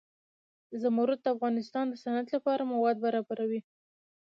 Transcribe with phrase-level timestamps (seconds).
[0.81, 3.61] زمرد د افغانستان د صنعت لپاره مواد برابروي.